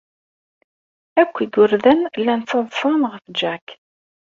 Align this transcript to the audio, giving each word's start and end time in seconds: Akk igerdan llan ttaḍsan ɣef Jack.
Akk 1.21 1.35
igerdan 1.43 1.99
llan 2.19 2.41
ttaḍsan 2.41 3.01
ɣef 3.11 3.23
Jack. 3.39 3.65